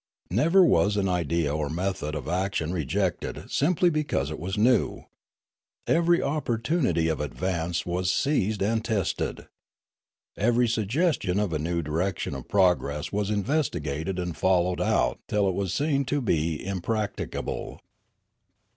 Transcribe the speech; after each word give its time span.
Never 0.31 0.65
was 0.65 0.97
an 0.97 1.07
idea 1.07 1.55
or 1.55 1.69
method 1.69 2.15
of 2.15 2.27
action 2.27 2.73
rejected 2.73 3.43
simply 3.51 3.91
because 3.91 4.31
it 4.31 4.39
was 4.39 4.57
new. 4.57 5.03
Every 5.85 6.23
opportunity 6.23 7.07
of 7.07 7.19
advance 7.19 7.85
was 7.85 8.11
seized 8.11 8.63
and 8.63 8.83
tested. 8.83 9.47
Every 10.35 10.67
suggestion 10.67 11.39
of 11.39 11.53
a 11.53 11.59
new 11.59 11.83
direction 11.83 12.33
of 12.33 12.47
progress 12.47 13.11
was 13.11 13.29
investigated 13.29 14.17
and 14.17 14.35
followed 14.35 14.81
out 14.81 15.19
till 15.27 15.47
it 15.47 15.53
was 15.53 15.71
seen 15.71 16.03
to 16.05 16.19
be 16.19 16.65
impracticable. 16.65 17.79